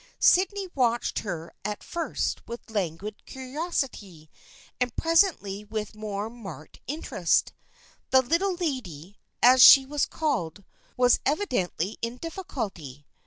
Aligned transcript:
Sydney 0.17 0.65
watched 0.73 1.19
her 1.19 1.53
at 1.63 1.83
first 1.83 2.47
with 2.47 2.71
languid 2.71 3.23
curiosity, 3.27 4.31
and 4.79 4.95
presently 4.95 5.63
with 5.63 5.93
more 5.95 6.27
marked 6.27 6.79
interest. 6.87 7.53
The 8.09 8.23
Little 8.23 8.55
Lady, 8.55 9.19
as 9.43 9.61
she 9.61 9.85
was 9.85 10.07
called, 10.07 10.63
was 10.97 11.19
evidently 11.23 11.99
in 12.01 12.17
difficulty. 12.17 13.05